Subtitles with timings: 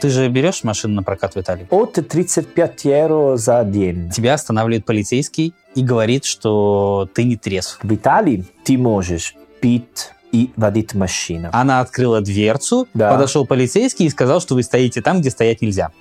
[0.00, 1.66] Ты же берешь машину на прокат в Италии?
[1.70, 4.10] От 35 евро за день.
[4.10, 7.78] Тебя останавливает полицейский и говорит, что ты не трезв.
[7.82, 11.48] В Италии ты можешь пить и водить машину.
[11.52, 13.12] Она открыла дверцу, Да.
[13.12, 15.92] подошел полицейский и сказал, что вы стоите там, где стоять нельзя.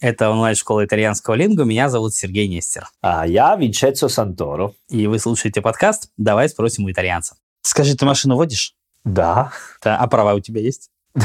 [0.00, 1.64] Это онлайн-школа итальянского лингу.
[1.64, 2.86] Меня зовут Сергей Нестер.
[3.02, 4.72] А я Винченцо Санторо.
[4.88, 7.34] И вы слушаете подкаст «Давай спросим у итальянца».
[7.62, 8.74] Скажи, ты машину водишь?
[9.04, 9.52] Да.
[9.82, 10.90] Да, а права у тебя есть?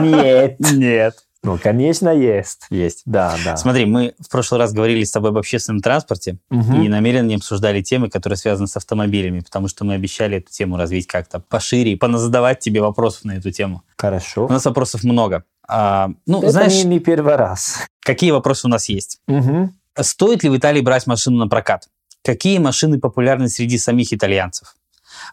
[0.00, 0.56] Нет.
[0.60, 1.16] Нет.
[1.42, 2.62] Ну, конечно, есть.
[2.70, 3.02] Есть.
[3.04, 3.58] Да, да.
[3.58, 6.82] Смотри, мы в прошлый раз говорили с тобой об общественном транспорте Мгм.
[6.82, 10.78] и намеренно не обсуждали темы, которые связаны с автомобилями, потому что мы обещали эту тему
[10.78, 13.82] развить как-то пошире и поназадавать тебе вопросов на эту тему.
[13.98, 14.48] У Хорошо.
[14.48, 15.44] нас вопросов много.
[15.68, 17.78] А, ну, Это знаешь, не, не первый раз.
[18.00, 19.20] какие вопросы у нас есть?
[19.26, 19.74] Мгм.
[20.00, 21.88] Стоит ли в Италии брать машину на прокат?
[22.24, 24.74] Какие машины популярны среди самих итальянцев?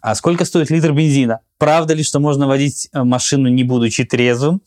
[0.02, 1.40] А сколько стоит литр бензина?
[1.58, 4.62] Правда ли, что можно водить э, машину, не будучи трезвым?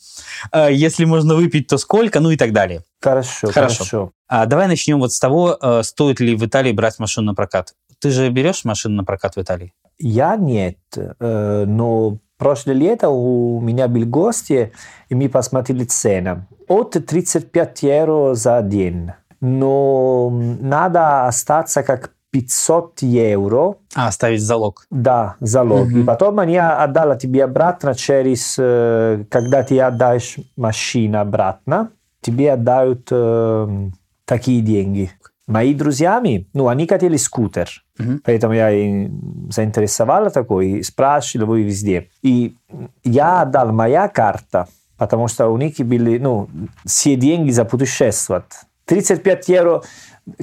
[0.50, 2.20] А Если можно выпить, то сколько?
[2.20, 2.82] Ну и так далее.
[3.00, 3.76] Хорошо, Хорошо.
[3.76, 4.12] хорошо.
[4.28, 7.74] А давай начнем вот с того, э, стоит ли в Италии брать машину на прокат.
[7.98, 9.72] Ты же берешь машину на прокат в Италии?
[9.98, 14.72] Я нет, э, но прошлое лето у меня был гости,
[15.08, 16.46] и мы посмотрели цены.
[16.68, 19.10] От 35 евро за день.
[19.40, 24.86] Но надо остаться как 500 евро, А, ставить залог.
[24.90, 25.86] да, залог.
[25.86, 26.00] Мгм.
[26.00, 31.90] И потом они отдали тебе обратно через, э, когда ты отдаешь машину обратно,
[32.22, 33.88] тебе отдают э,
[34.24, 35.12] такие деньги.
[35.46, 37.68] Мои друзьями, ну, они хотели скутер.
[37.98, 38.20] Мгм.
[38.24, 39.08] Поэтому я и
[39.50, 42.08] заинтересовала такой, спрашивал его везде.
[42.22, 42.56] И
[43.04, 44.66] я отдал моя карта,
[44.98, 46.48] потому что у них были, ну,
[46.84, 48.44] все деньги за путешествовать.
[48.86, 49.82] 35 евро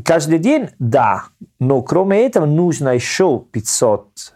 [0.03, 1.23] каждый день, да,
[1.59, 4.33] но кроме этого нужно еще 500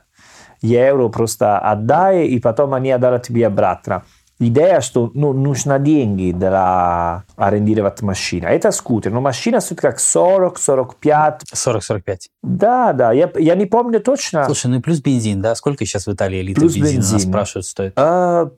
[0.61, 4.03] евро просто отдай, и потом они отдали тебе обратно.
[4.37, 8.47] Идея, что ну, нужно деньги для арендировать машину.
[8.47, 11.39] Это скутер, но машина стоит как 40-45.
[11.53, 12.01] 40-45.
[12.43, 14.43] Да, да, я, я не помню точно.
[14.43, 15.55] Слушай, ну и плюс бензин, да?
[15.55, 17.29] Сколько сейчас в Италии литр Плюс бензина нас бензин.
[17.29, 17.93] спрашивают стоит?
[17.95, 18.49] А,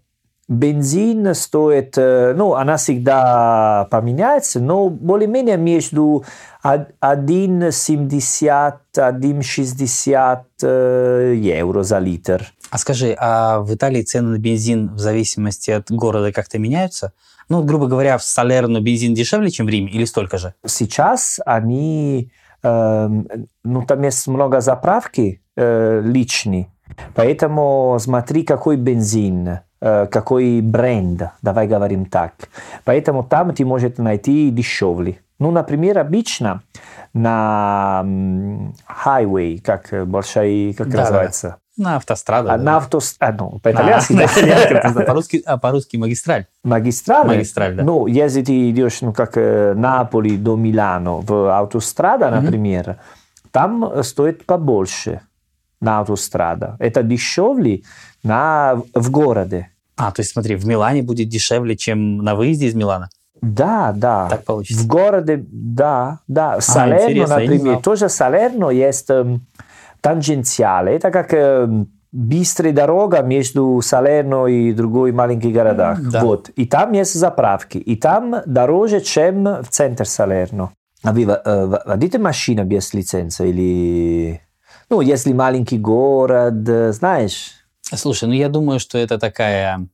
[0.47, 6.24] бензин стоит, э, ну, она всегда поменяется, но более-менее между
[6.63, 12.47] од- 1,70 1,60 э, евро за литр.
[12.69, 17.13] А скажи, а в Италии цены на бензин в зависимости от города как-то меняются?
[17.50, 20.53] Ну, грубо говоря, в Салерно бензин дешевле, чем в Риме, или столько же?
[20.66, 22.31] Сейчас они,
[22.63, 23.28] эм,
[23.63, 26.68] ну, там есть много заправки э, личные,
[27.16, 32.33] поэтому смотри, какой бензин, э, какой бренд, давай говорим так.
[32.83, 35.19] Поэтому там ты можешь найти дешевле.
[35.39, 36.63] Ну, например, обычно
[37.13, 38.03] на
[39.05, 41.03] highway, как э, большой, как Да-да.
[41.03, 41.57] называется?
[41.77, 42.49] На автостраду.
[42.49, 42.63] А, да.
[42.63, 43.15] на автос...
[43.19, 44.91] а, ну, А, по-итальянски, на да.
[44.95, 46.45] да, по-русски, а по-русски магистраль.
[46.63, 47.27] Магистраль.
[47.27, 47.83] Магистраль, да.
[47.83, 52.97] Ну, если ты идешь, ну, как э, Наполи до Милано, в автострада, например,
[53.51, 55.21] там э, стоит побольше
[55.81, 56.75] на автострада.
[56.79, 57.81] Это дешевле
[58.23, 59.69] на, в городе.
[59.95, 63.09] А, то есть смотри, в Милане будет дешевле, чем на выезде из Милана?
[63.41, 64.27] Да, да.
[64.29, 64.83] Так получится.
[64.83, 66.59] В городе, да, да.
[66.61, 69.45] Салерно, интересно, я не например, тоже Салерно есть эм,
[70.01, 70.95] танженциале.
[70.95, 75.99] Это как эм, быстрая дорога между Салерно и другой маленький городах.
[76.01, 76.21] Да.
[76.21, 76.49] Вот.
[76.49, 77.77] И там есть заправки.
[77.77, 80.71] И там дороже, чем в центр Салерно.
[81.03, 84.41] А вы э, в- водите машину без лицензии или...
[84.90, 87.52] Ну, если маленький город, э, знаешь...
[87.81, 89.88] Слушай, ну я думаю, что это такая,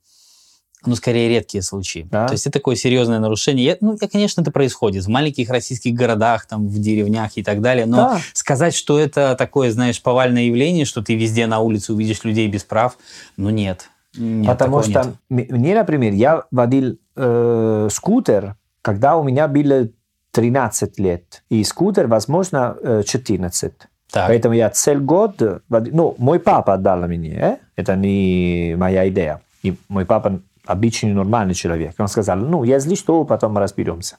[0.86, 2.08] ну скорее редкие случаи.
[2.10, 2.26] Да?
[2.28, 3.66] То есть это такое серьезное нарушение.
[3.66, 7.62] Я- ну, я, конечно, это происходит в маленьких российских городах, там, в деревнях и так
[7.62, 7.86] далее.
[7.86, 8.22] Но Да.
[8.34, 12.64] сказать, что это такое, знаешь, повальное явление, что ты везде на улице увидишь людей без
[12.64, 12.98] прав,
[13.38, 13.90] ну нет.
[14.16, 15.50] Нет, Потому что нет.
[15.52, 19.88] мне, например, я водил э, скутер, когда у меня было
[20.32, 23.74] 13 лет, и скутер, возможно, э, 14.
[24.14, 24.28] Так.
[24.28, 25.42] Поэтому я целый год.
[25.70, 27.58] Ну, мой папа отдал мне, э?
[27.76, 29.42] это не моя идея.
[29.64, 31.96] И мой папа обычный нормальный человек.
[31.98, 34.18] Он сказал, ну, если что, потом разберемся.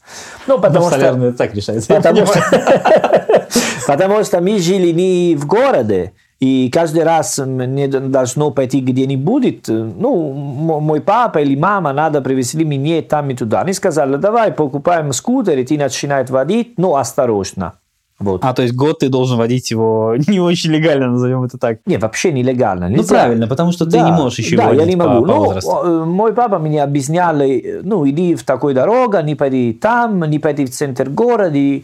[0.48, 0.96] Ну, потому что...
[0.96, 1.94] это так решается.
[1.94, 2.40] Потому что,
[3.86, 9.68] потому что мы жили не в городе, и каждый раз мне должно пойти где-нибудь.
[9.68, 13.60] Ну, мой папа или мама надо привезли меня там и туда.
[13.60, 17.74] Они сказали, давай покупаем скутер, и ты начинаешь водить, но осторожно.
[18.20, 18.44] Вот.
[18.44, 21.78] А, то есть год ты должен водить его не очень легально, назовем это так.
[21.84, 22.88] Не, вообще нелегально.
[22.88, 23.08] Ну, нельзя.
[23.16, 25.26] правильно, потому что ты Да, не можешь еще да, я не по- могу.
[25.26, 25.70] по Ну, возрасту.
[25.84, 30.64] э, мой папа мне объяснял, ну, иди в такой дорогу, не пойди там, не пойди
[30.64, 31.82] в центр города, и,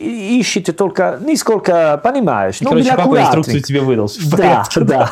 [0.00, 4.10] и ищите только, нисколько, понимаешь, ну, Короче, папа инструкцию тебе выдал.
[4.30, 5.10] Да, порядке, да.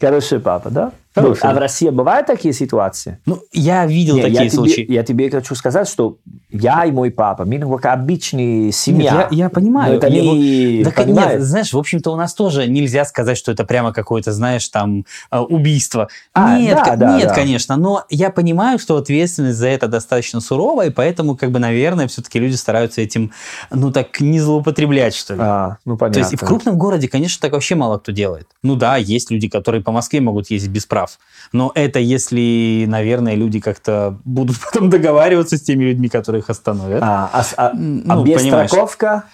[0.00, 0.92] Хороший папа, да?
[1.14, 1.48] Хороший.
[1.48, 3.18] А в России бывают такие ситуации?
[3.24, 4.82] Ну, я видел Не, такие я, случаи.
[4.84, 6.16] Тебе, я тебе хочу сказать, что
[6.60, 9.12] я и мой папа, мы ну, как обычные семья.
[9.12, 9.92] Нет, я, я понимаю.
[9.92, 10.84] Но это Я- не...
[10.84, 11.32] Понимаешь?
[11.32, 15.04] нет, знаешь, в общем-то, у нас тоже нельзя сказать, что это прямо какое-то, знаешь, там,
[15.30, 16.08] э, убийство.
[16.32, 17.34] А, нет, да, да, нет, да.
[17.34, 22.08] конечно, но я понимаю, что ответственность за это достаточно суровая, и поэтому, как бы, наверное,
[22.08, 23.32] все-таки люди стараются этим,
[23.70, 25.40] ну, так, не злоупотреблять, что ли.
[25.42, 26.22] А, ну понятно.
[26.22, 28.48] То есть в крупном городе, конечно, так вообще мало кто делает.
[28.62, 31.18] Ну да, есть люди, которые по Москве могут ездить без прав.
[31.52, 37.02] Но это если, наверное, люди как-то будут потом договариваться с теми людьми, которые их остановят.
[37.02, 38.70] А, а, а- а ну, без понимаешь.
[38.70, 39.24] страховка?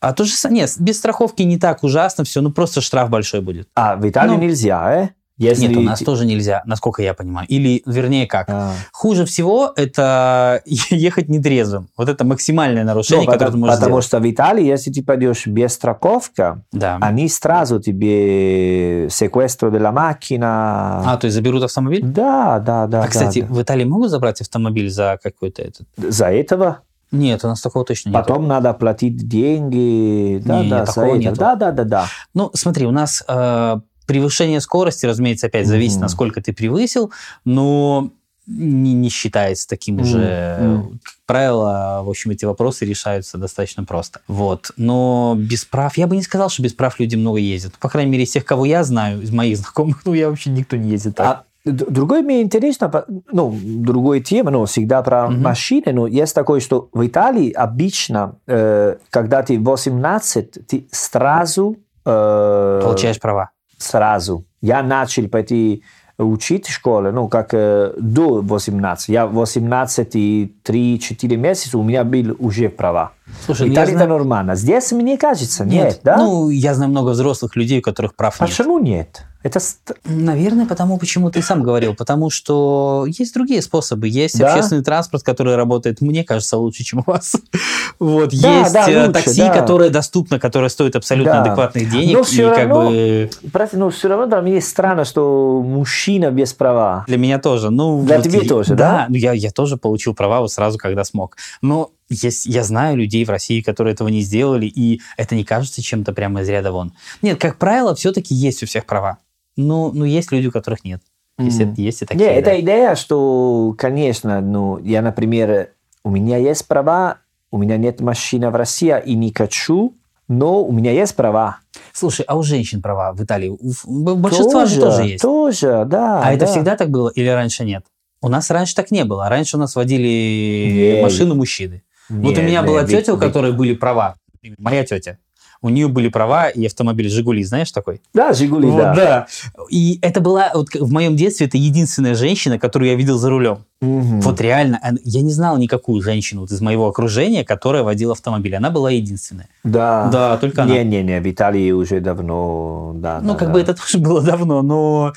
[0.00, 3.40] А то же самое, нет, без страховки не так ужасно все, ну просто штраф большой
[3.40, 3.68] будет.
[3.74, 5.08] А, в Италии Ну, нельзя, э?
[5.38, 5.66] Если...
[5.66, 7.46] Нет, у нас тоже нельзя, насколько я понимаю.
[7.48, 8.48] Или, вернее, как?
[8.48, 8.72] А.
[8.92, 11.88] Хуже всего это ехать нетрезвым.
[11.96, 14.04] Вот это максимальное Ну, нарушение, которое ты потому, можешь потому сделать.
[14.06, 16.96] что в Италии, если ты пойдешь без страховка, Да.
[17.02, 21.02] они сразу тебе секвестро della macchina.
[21.04, 22.00] А, то есть заберут автомобиль?
[22.02, 23.00] Да, да, да.
[23.00, 23.54] а, да, кстати, да.
[23.54, 25.86] в Италии могут забрать автомобиль за какой-то этот?
[25.96, 26.78] За этого
[27.12, 28.18] Нет, у нас такого точно нет.
[28.18, 30.40] потом надо платить деньги.
[30.44, 31.36] Да, Не, да, такого нету.
[31.38, 32.06] Да, да, да, да.
[32.34, 36.02] Ну, смотри, у нас э, превышение скорости, разумеется, опять зависит, Мгм.
[36.02, 37.10] насколько ты превысил,
[37.44, 38.10] но
[38.46, 40.56] не, не считается таким уже.
[40.60, 41.00] Мгм.
[41.02, 44.20] Как правило, в общем, эти вопросы решаются достаточно просто.
[44.28, 44.70] Вот.
[44.76, 47.72] Но без прав, я бы не сказал, что без прав люди много ездят.
[47.80, 50.76] По крайней мере, из тех, кого я знаю, из моих знакомых, ну, я вообще никто
[50.76, 51.26] не ездит так.
[51.26, 55.42] А другое мне интересно, ну, другой тема, но всегда про Мгм.
[55.42, 61.78] машины, но есть такое, что в Италии обычно, э, когда ты 18, ты сразу...
[62.04, 63.50] э, Получаешь права.
[63.78, 64.44] Сразу.
[64.60, 65.82] Я начал пойти
[66.18, 69.08] учить в школе, ну, как э, до 18.
[69.08, 73.12] Я 18 и 3-4 месяца у меня был уже права.
[73.44, 74.54] Слушай, в ну, знаю- нормально.
[74.54, 76.16] Здесь, мне кажется, нет, да?
[76.16, 78.48] Ну, я знаю много взрослых людей, у которых прав нет.
[78.50, 79.22] Почему нет?
[79.42, 79.60] Это
[80.04, 81.94] Наверное, потому, почему ты сам говорил.
[81.94, 84.08] Потому что есть другие способы.
[84.08, 84.52] Есть Да?
[84.52, 87.36] общественный транспорт, который работает, мне кажется, лучше, чем у вас.
[87.98, 88.30] Вот.
[88.30, 89.54] Да, есть да, э, лучше, такси, да.
[89.54, 91.42] которое доступно, которое стоит абсолютно Да.
[91.42, 92.14] адекватных денег.
[92.14, 96.30] Но и всё как равно- бы Прости, но все равно для меня странно, что мужчина
[96.30, 97.04] без права.
[97.06, 97.70] для меня тоже.
[97.70, 99.06] Ну, Для вот тебя я- тоже, да?
[99.08, 101.36] ну, я, я тоже получил права вот сразу, когда смог.
[101.62, 105.82] Но есть, я знаю людей в России, которые этого не сделали, и это не кажется
[105.82, 106.92] чем-то прямо из ряда вон.
[107.22, 109.18] Нет, как правило, все-таки есть у всех права.
[109.56, 111.02] Но, но есть люди, у которых нет.
[111.38, 111.74] Есть, Мгм.
[111.74, 112.20] и- есть и такие.
[112.20, 112.32] Не, да.
[112.32, 115.70] это идея, что, конечно, ну, я, например,
[116.04, 117.18] у меня есть права,
[117.50, 119.94] у меня нет машины в России и не хочу,
[120.28, 121.58] но у меня есть права.
[121.92, 123.56] Слушай, а у женщин права в Италии?
[123.86, 125.22] Большинство же тоже есть.
[125.22, 126.22] Тоже, да.
[126.22, 126.52] а это да.
[126.52, 127.84] всегда так было или раньше нет?
[128.22, 129.28] У нас раньше так не было.
[129.28, 131.02] Раньше у нас водили Не.
[131.02, 131.82] машину мужчины.
[132.08, 134.14] Вот у Не, меня не, была ведь- тетя, у ведь- которой были права.
[134.58, 135.18] Моя тетя.
[135.62, 138.02] У нее были права и автомобиль «Жигули», знаешь такой?
[138.12, 138.94] Да, Жигули, Вот, да.
[138.94, 139.26] да.
[139.70, 143.64] И это была, вот в моем детстве, это единственная женщина, которую я видел за рулем.
[143.80, 144.20] Мгм.
[144.20, 148.54] Вот реально, я не знал никакую женщину вот из моего окружения, которая водила автомобиль.
[148.54, 149.48] Она была единственная.
[149.64, 150.08] Да.
[150.12, 150.74] Да, только она.
[150.74, 153.20] Не-не-не, в Италии уже давно, да.
[153.22, 153.54] Ну, да, как да.
[153.54, 155.14] бы это тоже было давно, но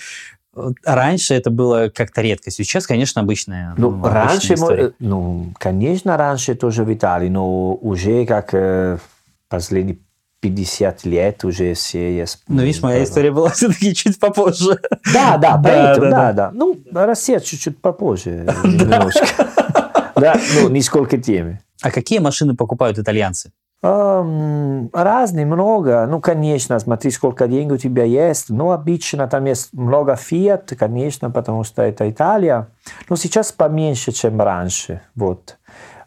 [0.84, 2.52] раньше это было как-то редко.
[2.52, 4.84] Сейчас, конечно, обычная, Ну, ну, раньше, история.
[4.86, 8.98] мо- ну, конечно, раньше тоже в Италии, но уже как э,
[9.48, 9.98] последние
[10.42, 12.44] 50 лет уже все есть.
[12.48, 13.10] Но, видишь, моя права.
[13.10, 14.80] история была все-таки чуть попозже.
[15.14, 16.52] Да, да, Да, поэтому, да, да, да.
[16.54, 19.26] Ну, Россия чуть-чуть попозже немножко.
[20.16, 21.62] Да, ну, не сколько теме.
[21.82, 23.52] А какие машины покупают итальянцы?
[23.82, 26.06] Ам, Разные, много.
[26.06, 28.50] Ну, конечно, смотри, сколько денег у тебя есть.
[28.50, 32.68] Но обычно там есть много Fiat, конечно, потому что это Италия.
[33.10, 35.02] Но сейчас поменьше, чем раньше.
[35.16, 35.58] Вот.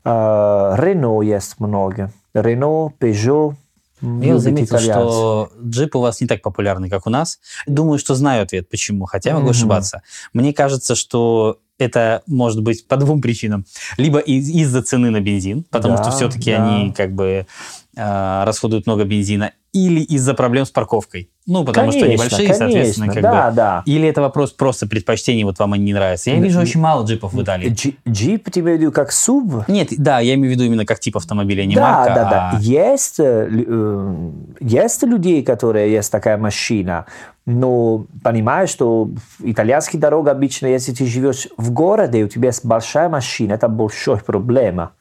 [0.05, 2.11] А, Renault есть много.
[2.35, 3.55] Renault, Peugeot.
[4.03, 5.13] Я заметил, итальянцы.
[5.13, 7.39] что джип у вас не так популярный, как у нас.
[7.69, 9.51] Думаю, что знаю ответ, почему, хотя могу Мгм.
[9.51, 10.03] ошибаться.
[10.33, 13.65] Мне кажется, что это может быть по двум причинам.
[13.97, 16.65] Либо из- из-за цены на бензин, потому Да, что все-таки да.
[16.77, 17.47] они как бы
[17.95, 21.31] э, расходуют много бензина, или из-за проблем с парковкой.
[21.47, 23.57] Ну, потому что они Конечно, соответственно, конечно, как да, бы...
[23.57, 23.83] да.
[23.87, 26.31] Или это вопрос просто предпочтений, вот вам они не нравятся.
[26.31, 27.71] Я вижу очень мало джипов в Италии.
[27.71, 29.65] Джи- Джип, ты имеешь в виду как SUV?
[29.69, 32.51] Нет, да, я имею в виду именно как тип автомобиля, не да, марка, да, да.
[32.55, 37.05] а- Есть, э, э, есть людей, которые есть такая машина,
[37.45, 43.09] но понимаешь, что итальянские дороги обычно, если ты живешь в городе, у тебя есть большая
[43.09, 44.93] машина, это большой проблема.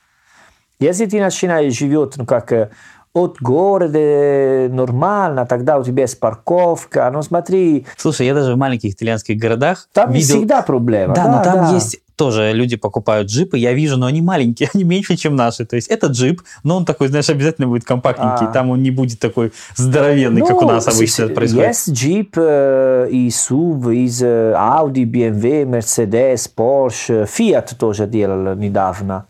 [0.80, 2.72] Если ты начинаешь живет, ну, как э,
[3.14, 8.94] от города нормально, тогда у тебя есть парковка, ну смотри, Слушай, я даже в маленьких
[8.94, 10.38] итальянских городах там видел...
[10.38, 11.14] всегда проблема.
[11.14, 11.74] Да, но там да.
[11.74, 15.66] есть тоже люди покупают джипы, я вижу, но они маленькие, они меньше, чем наши.
[15.66, 18.52] То есть это джип, но он такой, знаешь, обязательно будет компактненький, А.
[18.52, 21.68] там он не будет такой здоровенный, как у нас обычно это происходит.
[21.68, 29.26] Есть джип э, и SUV из э, Audi, BMW, Mercedes, Porsche, Fiat тоже делал недавно.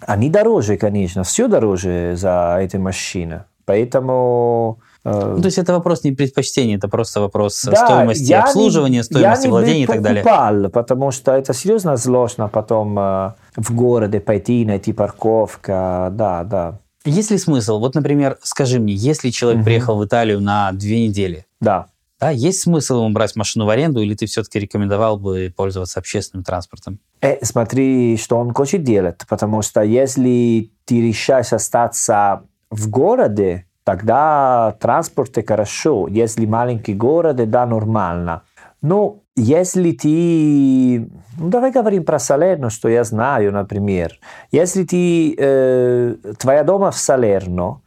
[0.00, 3.44] Они дороже, конечно, все дороже за эти машины.
[3.66, 4.78] Поэтому...
[5.04, 8.42] э, Ну, то есть это вопрос не предпочтения, это просто вопрос да, стоимости я не-
[8.44, 10.22] обслуживания, стоимости я не владения и так далее.
[10.22, 16.10] покупал, потому что это серьезно сложно потом э, в городе пойти, найти парковка.
[16.12, 17.78] Да, да, Есть ли смысл?
[17.78, 19.64] Вот, например, скажи мне, если человек Мгм.
[19.64, 21.86] приехал в Италию на две недели, да.
[22.20, 26.44] да, есть смысл ему брать машину в аренду, или ты все-таки рекомендовал бы пользоваться общественным
[26.44, 26.98] транспортом?
[27.22, 34.76] Э, смотри, что он хочет делать, потому что если ты решаешь остаться в городе, тогда
[34.80, 36.08] транспорт хорошо.
[36.08, 38.42] Если маленький город, да, нормально.
[38.82, 41.10] Но если ты...
[41.38, 44.18] Ну, давай говорим про Салерно, что я знаю, например.
[44.52, 45.34] Если ты...
[45.36, 47.82] э, твоя дома в Салерно,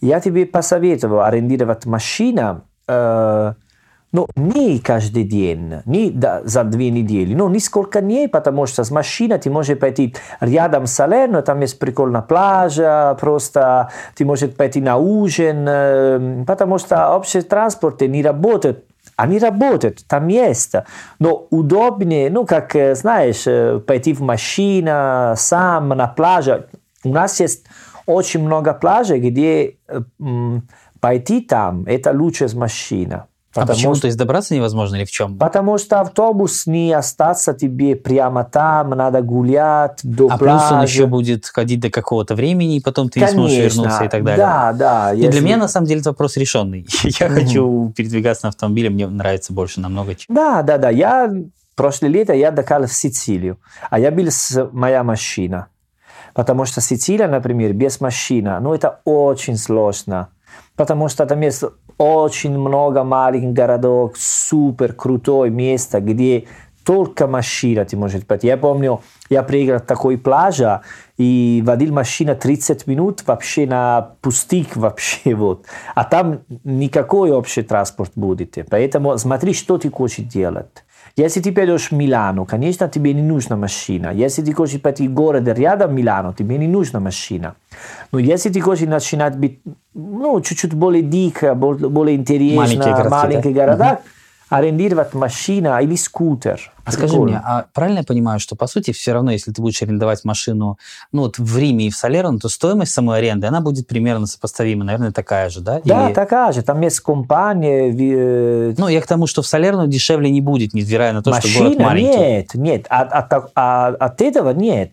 [0.00, 3.54] я тебе посоветую арендировать машину э,
[4.16, 9.38] ну, не каждый день, не за две недели, но несколько дней, потому что с машиной
[9.38, 14.96] ты можешь пойти рядом с Салерно, там есть прикольная пляжа, просто ты можешь пойти на
[14.96, 18.86] ужин, э, потому что общий транспорт не работает.
[19.16, 20.72] Они работают, там есть,
[21.18, 26.68] но удобнее, ну, как, э, знаешь, э, пойти в машину сам на пляже.
[27.04, 27.66] У нас есть
[28.06, 30.00] очень много пляжей, где э,
[31.00, 33.20] пойти там, это лучше с машиной.
[33.56, 33.94] А Потому почему?
[33.94, 35.38] что- То есть добраться невозможно или в чем?
[35.38, 40.82] Потому что автобус не остаться тебе прямо там, надо гулять до А плюс он пляжа.
[40.82, 44.24] еще будет ходить до какого-то времени, и потом ты не сможешь Конечно, вернуться и так
[44.24, 44.44] далее.
[44.46, 45.12] Да, да.
[45.12, 46.86] И Для если- меня, на самом деле, этот вопрос решенный.
[47.20, 50.14] Я хочу передвигаться на автомобиле, мне нравится больше намного.
[50.28, 50.90] Да, да, да.
[50.90, 51.30] Я
[51.74, 53.58] прошлое лето я отдыхал в Сицилию,
[53.90, 55.66] а я был с моя машина.
[56.34, 60.28] Потому что Сицилия, например, без машины, ну это очень сложно.
[60.76, 61.62] Потому что там есть
[61.98, 66.46] очень много маленьких городов, супер крутое место, где
[66.86, 68.46] только машина ты можешь пойти.
[68.46, 70.82] Я помню, я приехал такой пляжа
[71.18, 75.66] и водил машина 30 минут вообще на пустых вообще вот.
[75.96, 78.56] А там никакой общий транспорт будет.
[78.70, 80.84] Поэтому смотри, что ты хочешь делать.
[81.14, 84.12] Если ты пойдешь в Милану, конечно, тебе не нужна машина.
[84.12, 87.54] Если ты хочешь пойти в город рядом Милану, тебе не нужна машина.
[88.12, 89.60] Но если ты хочешь начинать быть
[89.94, 93.66] ну, чуть-чуть более дико, бол- более интересно, Маленькие маленькие да?
[93.66, 94.00] города,
[94.48, 96.72] арендировать машина или скутер.
[96.84, 99.82] А скажи мне, а правильно я понимаю, что по сути все равно, если ты будешь
[99.82, 100.78] арендовать машину,
[101.10, 104.84] ну вот в Риме и в Салерно, то стоимость самой аренды, она будет примерно сопоставима,
[104.84, 105.80] наверное, такая же, да?
[105.84, 106.62] Да, Или- такая же.
[106.62, 111.12] Там есть компания, э, Ну, я к тому, что в Салерно дешевле не будет, невзирая
[111.12, 112.18] на то, что город Машина маленький.
[112.18, 112.86] нет, нет.
[112.88, 114.92] От, от, а- от этого нет.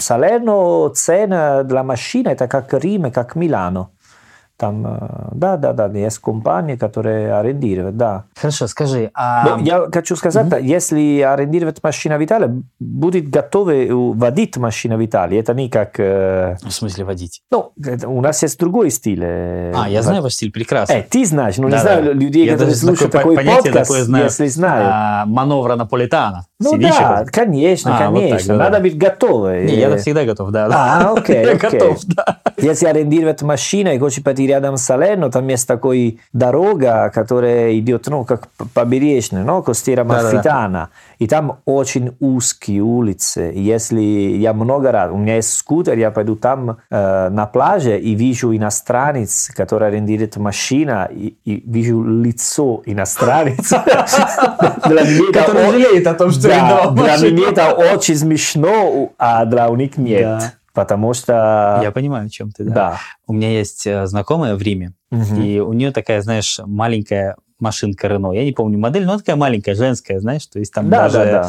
[0.00, 3.88] Салерно цена для машины это как Рим, как Милано.
[4.58, 4.98] Там, э,
[5.34, 8.24] да, да, да, есть компании, которые арендируют, да.
[8.36, 9.44] Хорошо, скажи, а...
[9.56, 15.38] Но я хочу сказать, если арендировать машину в Италии, будет готовы водить машину в Италии.
[15.38, 16.00] Это не как...
[16.00, 17.40] э, В смысле водить?
[17.52, 17.70] Ну,
[18.06, 19.22] у нас есть другой стиль.
[19.22, 20.92] э, А, я знаю ваш стиль прекрасно.
[20.94, 21.82] Э, ты знаешь, но не Да-да.
[22.00, 24.24] знаю людей, Я которые слушают такое такой понятие подкаст, такое знаю.
[24.24, 24.88] если знают.
[24.92, 26.46] А, мановра наполитана.
[26.58, 28.54] Ну Сидишь да, вот- конечно, А, вот так, конечно.
[28.56, 28.82] да, Надо да.
[28.82, 29.66] быть готовым.
[29.66, 30.68] Не, я всегда готов, да.
[30.68, 30.74] да.
[31.00, 31.70] А, окей, Я окей.
[31.78, 32.38] готов, да.
[32.58, 38.06] Если арендировать машину и хочешь пойти рядом с Салерно, там есть такой дорога, которая идет,
[38.08, 40.22] ну, как побережная, ну, Костера Да-да-да.
[40.22, 40.90] Малфитана.
[41.18, 43.52] И там очень узкие улицы.
[43.54, 48.14] Если я много раз, у меня есть скутер, я пойду там э, на пляже и
[48.14, 53.84] вижу иностранец, который арендирует машину, и, и вижу лицо иностранца.
[55.32, 60.54] Который жалеет о том, что арендовал Для меня это очень смешно, а для них нет.
[60.78, 60.84] Да.
[60.84, 61.80] Потому что...
[61.82, 62.72] Я понимаю, о чем ты, да.
[62.74, 62.98] Да.
[63.26, 65.42] У меня есть э, знакомая в Риме, Мгм.
[65.42, 68.32] и у нее такая, знаешь, маленькая машинка Рено.
[68.32, 71.18] Я не помню модель, но она такая маленькая, женская, знаешь, то есть там Да, даже
[71.18, 71.48] да,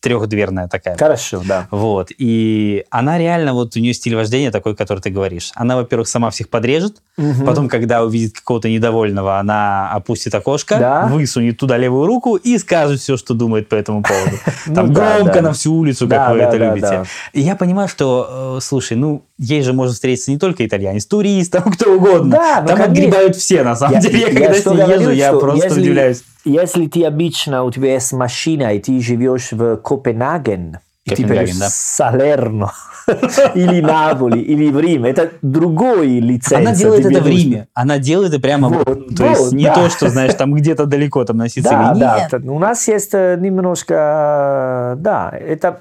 [0.00, 0.96] трехдверная такая.
[0.96, 1.66] Хорошо, да.
[1.70, 2.10] Вот.
[2.16, 5.50] И она реально, вот у нее стиль вождения такой, который ты говоришь.
[5.54, 7.44] Она, во-первых, сама всех подрежет, Мгм.
[7.46, 11.06] потом, когда увидит какого-то недовольного, она опустит окошко, Да.
[11.06, 14.36] высунет туда левую руку и скажет все, что думает по этому поводу.
[14.74, 17.04] Там Ну да, громко на всю улицу, как вы это любите.
[17.32, 21.52] И я понимаю, что, э, слушай, ну, ей же может встретиться не только итальянец, турист,
[21.52, 22.38] там кто угодно.
[22.62, 24.20] Ну, там отгребают все, на самом деле.
[24.20, 26.22] Я, когда с ней езжу, я просто удивляюсь.
[26.44, 31.56] Если ты обычно, у тебя есть машина, и ты живешь в Копенгаген, И ты поедешь
[31.56, 31.66] да.
[31.68, 32.72] в Салерно
[33.54, 35.04] или Наполи, или в Рим.
[35.04, 36.58] Это другой лицензия.
[36.58, 37.26] Она делает это в.
[37.26, 37.66] Риме.
[37.74, 39.74] Она делает это прямо, Вот, вот, то есть вот, не да.
[39.74, 41.70] то, что, знаешь, там где-то далеко, там на Сицилии.
[41.70, 42.18] Да, да.
[42.18, 42.30] Нет.
[42.30, 44.96] т- У нас есть э, немножко...
[44.98, 45.80] Да, это,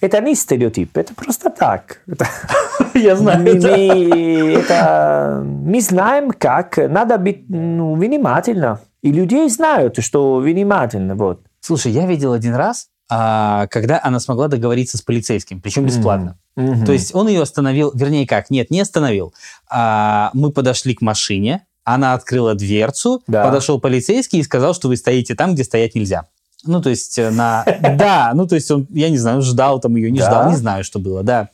[0.00, 2.00] это не стереотип, это просто так.
[2.08, 2.26] Это-
[2.94, 3.42] Я знаю.
[3.42, 3.68] мы, да.
[3.76, 8.80] мы- это- мы знаем, как надо быть ну, внимательно.
[9.02, 11.14] И людей знают, что внимательно.
[11.16, 11.40] Вот.
[11.60, 16.38] Слушай, я видел один раз, а, когда она смогла договориться с полицейским, причем бесплатно.
[16.56, 16.84] Мгм.
[16.84, 19.34] То есть он ее остановил, вернее как, нет, не остановил.
[19.68, 23.44] А, мы подошли к машине, она открыла дверцу, Да.
[23.44, 26.26] подошел полицейский и сказал, что вы стоите там, где стоять нельзя.
[26.64, 27.64] Ну, то есть э, на...
[27.98, 30.26] Да, ну, то есть он, я не знаю, ждал там ее, не Да?
[30.26, 31.48] ждал, не знаю, что было, да.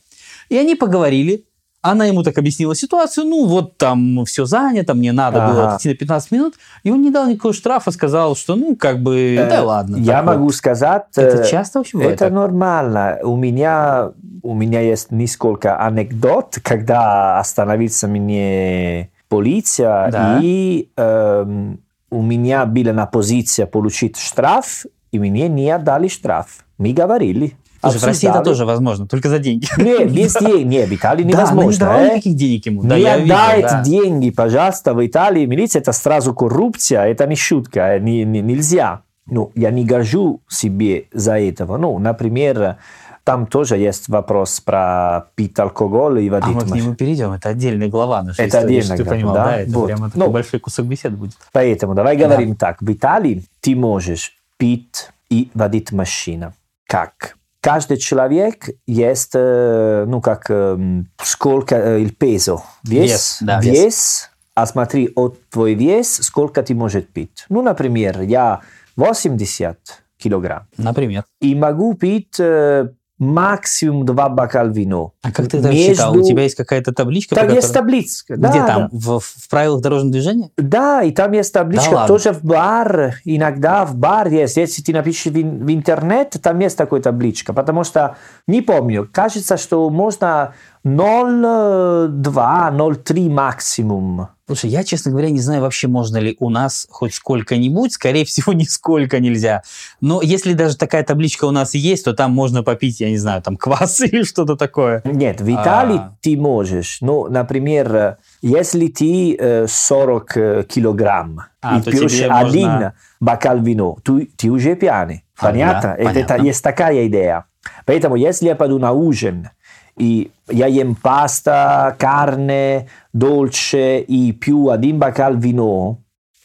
[0.49, 1.45] И они поговорили,
[1.81, 5.77] она ему так объяснила ситуацию, ну, вот там все занято, мне надо было Ага.
[5.77, 9.35] идти на 15 минут, и он не дал никакого штрафа, сказал, что, ну, как бы,
[9.39, 9.95] Э, да ладно.
[9.97, 10.35] Я так вот.
[10.35, 11.03] могу сказать...
[11.15, 12.33] Это э, часто вообще бывает Это так?
[12.33, 13.19] нормально.
[13.23, 14.11] У меня,
[14.43, 20.39] у меня есть несколько анекдот, когда остановился мне полиция, Да.
[20.41, 21.79] и эм,
[22.11, 26.65] у меня была на позиции получить штраф, и мне не отдали штраф.
[26.77, 27.55] Мы говорили.
[27.81, 29.67] Слушай, в России это тоже возможно, только за деньги.
[29.77, 30.65] Не, без денег.
[30.65, 31.83] Не, в Италии Да, не невозможно.
[31.85, 32.05] э.
[32.15, 32.83] никаких денег ему.
[32.83, 33.83] Да, не отдайте да.
[33.83, 39.01] деньги, пожалуйста, в Италии милиция это сразу коррупция, это не шутка, э, не- не- нельзя.
[39.27, 41.77] Ну, я не горжу себе за этого.
[41.77, 42.77] Ну, например,
[43.23, 47.31] там тоже есть вопрос про пить алкоголь и А водить мы к нему перейдем.
[47.33, 49.33] Это отдельная глава нашей Это истории, отдельная глава, понимал.
[49.35, 49.45] да?
[49.45, 49.85] Да, это Вот.
[49.85, 51.33] прямо такой Ну, большой кусок беседы будет.
[51.51, 52.25] Поэтому давай Да.
[52.25, 52.81] говорим так.
[52.81, 56.53] В Италии ты можешь пить и водить машину.
[56.87, 57.35] Как?
[57.61, 62.61] Каждый человек есть, э, ну, как, эм, сколько э, il peso.
[62.83, 63.11] Вес.
[63.11, 63.73] Вес, да, вес.
[63.73, 64.29] вес.
[64.55, 67.45] А смотри, от твой вес, сколько ты можешь пить.
[67.49, 68.61] Ну, например, я
[68.95, 69.77] 80
[70.17, 70.67] килограмм.
[70.77, 71.23] Например.
[71.41, 75.11] И могу пить э, максимум два бокала вино.
[75.21, 76.17] А как ты это Между- считал?
[76.17, 77.35] У тебя есть какая-то табличка?
[77.35, 78.33] Там есть которой- табличка.
[78.35, 78.81] Где да, там?
[78.83, 78.89] да.
[78.91, 80.49] В, в правилах дорожного движения?
[80.57, 82.07] Да, и там есть табличка Да ладно?
[82.15, 83.15] тоже в бар.
[83.25, 84.57] Иногда в бар есть.
[84.57, 87.53] Если ты напишешь в, в интернет, там есть такая табличка.
[87.53, 88.15] Потому что,
[88.47, 90.53] не помню, кажется, что можно
[90.85, 94.27] 0,2, 0,3 максимум.
[94.49, 97.93] Слушай, я, честно говоря, не знаю вообще, можно ли у нас хоть сколько-нибудь.
[97.93, 99.61] Скорее всего, нисколько нельзя.
[100.01, 103.43] Но если даже такая табличка у нас есть, то там можно попить, я не знаю,
[103.43, 105.03] там квас или что-то такое.
[105.05, 106.15] Нет, в Италии А.
[106.21, 106.97] ты можешь.
[107.01, 112.93] Ну, например, э, если ты э, 40 э, килограмм А, и пьешь тебе один можно-
[113.19, 115.25] бокал вина, ты, ты уже пьяный.
[115.39, 115.95] Понятно?
[115.95, 116.43] да, Это- понятно.
[116.43, 117.45] есть такая идея.
[117.85, 119.49] Поэтому, если я пойду на ужин,
[119.99, 125.97] я ем паста, carne, dolce пью один бокал вино,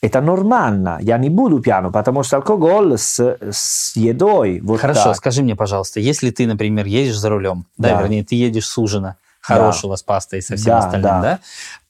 [0.02, 0.98] это нормально.
[1.00, 4.60] Я не буду пьяным, потому что алкоголь с, с едой.
[4.60, 5.16] Вот Хорошо, так.
[5.16, 8.02] скажи мне, пожалуйста, если ты, например, едешь за рулем, да, Да.
[8.02, 11.20] вернее, ты едешь с ужина хорошего с пастой и со всем Да, остальным, да.
[11.22, 11.38] да.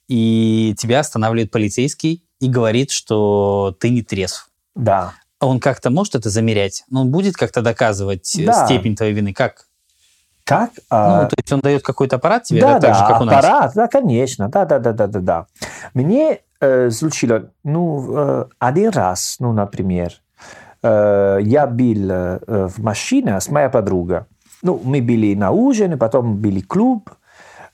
[0.09, 4.49] и тебя останавливает полицейский и говорит, что ты не трезв.
[4.77, 5.15] Да.
[5.41, 6.85] Он как-то может это замерять?
[6.91, 8.65] Ну, он будет как-то доказывать э, Да.
[8.67, 9.33] степень твоей вины?
[9.33, 9.67] Как?
[10.45, 10.71] Как?
[10.91, 13.25] А, Ну, то есть он дает какой-то аппарат тебе, да, да, так же, как у
[13.25, 13.39] нас?
[13.39, 15.47] аппарат, да, конечно, да, да, да, да, да, да.
[15.95, 20.13] Мне э, случилось, ну, э, один раз, ну, например,
[20.83, 24.25] э, я был э, в машине с моей подругой.
[24.63, 27.11] Ну, мы были на ужин, потом были клуб.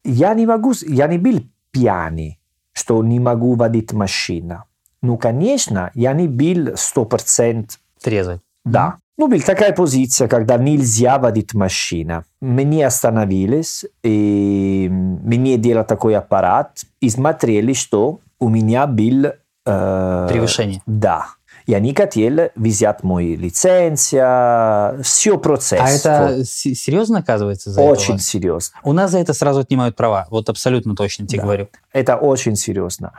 [0.05, 1.41] Я не могу, я не был
[1.73, 2.39] пьяный,
[2.73, 4.65] что не могу водить машину.
[5.03, 7.71] Ну, конечно, я не был 100%
[8.03, 8.41] Трезвый.
[8.65, 8.97] да.
[9.21, 12.25] Ну, была такая позиция, когда нельзя водить машину.
[12.41, 19.27] Мне остановились, и мне делали такой аппарат, и смотрели, что у меня был...
[19.67, 20.81] э, Превышение.
[20.87, 21.27] Да.
[21.67, 25.81] И они хотели взять мою лицензию, все процесс.
[25.83, 28.23] А это серьезно оказывается за Очень это?
[28.23, 28.79] серьезно.
[28.85, 30.29] У нас за это сразу отнимают права.
[30.31, 31.45] Вот абсолютно точно тебе Да.
[31.45, 31.69] говорю.
[31.93, 33.13] Это очень серьезно.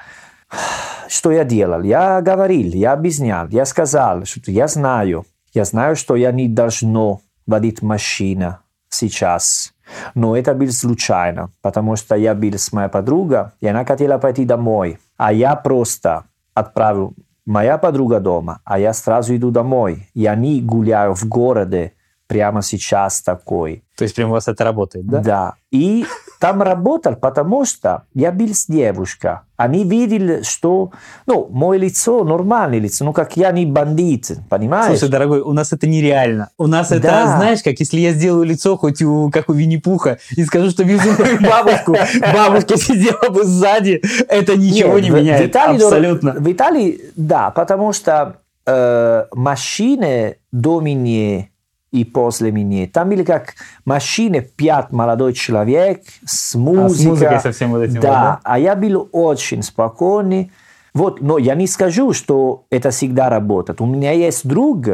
[1.08, 1.84] Что я делал?
[1.84, 7.22] Я говорил, я объяснял, я сказал, что я знаю, я знаю, что я не должно
[7.46, 8.58] водить машину
[8.90, 9.74] сейчас.
[10.16, 14.46] Но это было случайно, потому что я был с моей подругой, и она хотела пойти
[14.46, 15.00] домой.
[15.18, 17.14] А я просто отправил
[17.46, 20.08] моя подруга дома, а я сразу иду домой.
[20.14, 21.94] Я не гуляю в городе
[22.28, 23.84] прямо сейчас такой.
[23.98, 25.20] То есть прям у вас это работает, да?
[25.20, 25.54] Да.
[25.72, 26.06] И
[26.42, 29.36] там работал, потому что я был с девушкой.
[29.58, 30.92] Они видели, что,
[31.28, 34.98] ну, мое лицо нормальное лицо, ну, как я не бандит, понимаешь?
[34.98, 36.50] Слушай, дорогой, у нас это нереально.
[36.58, 37.38] У нас это, Да.
[37.38, 41.12] знаешь, как если я сделаю лицо хоть у, как у Винни-Пуха и скажу, что вижу
[41.16, 41.96] мою бабушку,
[42.34, 45.44] бабушка сидела бы сзади, это ничего не меняет.
[45.44, 46.32] В Италии, Абсолютно.
[46.32, 51.51] В Италии, да, потому что э, машины до меня
[51.92, 52.88] и после меня.
[52.88, 56.86] Там были как машины, пять молодой человек с музыкой.
[56.86, 58.40] А с музыкой совсем вот этим да, вот, да?
[58.44, 60.52] а я был очень спокойный.
[60.94, 63.82] Вот, но я не скажу, что это всегда работает.
[63.82, 64.88] У меня есть друг,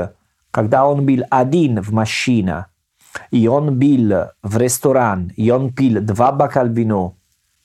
[0.51, 2.65] когда он был один в машине,
[3.31, 7.13] и он был в ресторан, и он пил два бокала вина,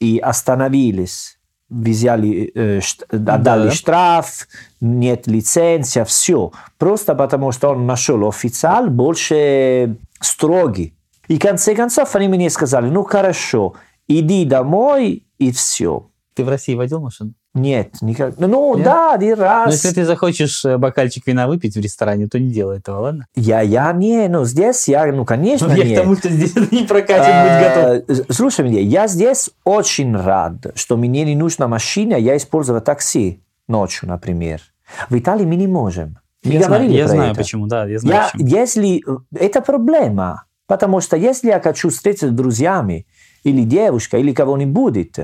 [0.01, 1.38] и остановились,
[1.73, 2.81] взяли, э,
[3.11, 3.71] отдали Да.
[3.71, 4.49] штраф,
[4.81, 6.53] нет лицензия, все.
[6.79, 10.95] Просто потому, что он нашел официал больше строгий.
[11.29, 13.75] И в конце концов они мне сказали, ну хорошо,
[14.09, 16.07] иди домой и все.
[16.35, 17.33] Ты в России водил машину?
[17.55, 18.35] Нет, никак.
[18.38, 18.85] Ну Нет?
[18.85, 19.67] да, один раз.
[19.67, 23.27] Но если ты захочешь э, бокальчик вина выпить в ресторане, то не делай этого, ладно?
[23.35, 25.99] Я, я не, ну здесь я, ну конечно Ну, я нет.
[25.99, 28.29] к тому, что здесь не прокатит, будь готов.
[28.29, 33.43] Э, Слушай меня, я здесь очень рад, что мне не нужна машина, я использую такси
[33.69, 34.62] ночью, например.
[35.11, 36.19] В Италии мы не можем.
[36.45, 37.38] Мы Я знаю, я знаю это.
[37.41, 39.03] почему, да, я знаю Я, если
[39.38, 43.07] это проблема, потому что если я хочу встретиться с друзьями
[43.45, 45.19] или девушка или кого-нибудь,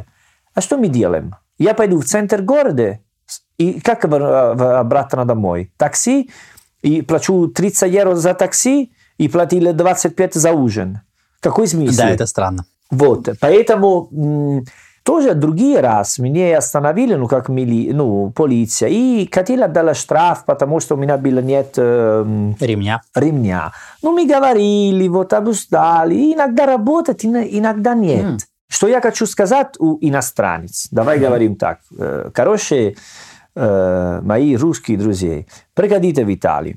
[0.54, 1.34] а что мы делаем?
[1.58, 2.98] Я пойду в центр города
[3.58, 5.72] и как обратно домой?
[5.76, 6.30] Такси
[6.82, 11.00] и плачу 30 евро за такси и платил 25 за ужин.
[11.40, 11.96] Какой смысл?
[11.98, 12.64] Да, это странно.
[12.90, 14.64] Вот, поэтому
[15.02, 20.80] тоже другие раз меня остановили, ну, как мили, ну, полиция, и хотела дала штраф, потому
[20.80, 23.00] что у меня было нет эм, Ремня.
[23.14, 23.72] ремня.
[24.02, 28.24] Ну, мы говорили, вот, обуздали, и иногда работает, ин- иногда нет.
[28.24, 28.38] М.
[28.68, 30.88] Что я хочу сказать у иностранец?
[30.90, 31.80] Давай говорим так.
[31.98, 32.96] Э, Короче,
[33.54, 36.76] э, мои русские друзья, приходите в Италию,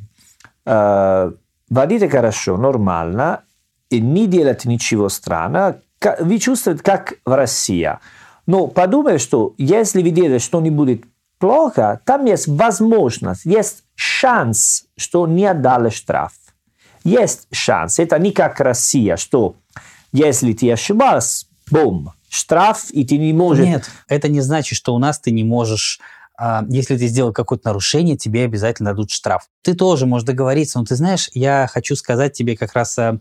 [0.66, 1.32] э,
[1.70, 3.44] водите хорошо, нормально,
[3.90, 5.82] и не делайте ничего странного,
[6.20, 7.92] вы чувствуете, как в России.
[8.48, 11.04] Но подумай, что если вы делаете что-нибудь
[11.38, 16.32] плохо, там есть возможность, есть шанс, что не отдали штраф.
[17.04, 18.00] Есть шанс.
[18.00, 19.56] Это не как Россия, что
[20.12, 23.66] если ты ошибался, бум, штраф, и ты не можешь...
[23.66, 26.00] Нет, это не значит, что у нас ты не можешь
[26.44, 29.44] а, если ты сделал какое-то нарушение, тебе обязательно дадут штраф.
[29.62, 33.20] Ты тоже можешь договориться, но ты знаешь, я хочу сказать тебе как раз о,